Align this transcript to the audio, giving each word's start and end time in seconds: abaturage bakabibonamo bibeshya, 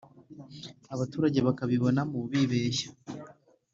abaturage 0.93 1.39
bakabibonamo 1.47 2.17
bibeshya, 2.31 2.89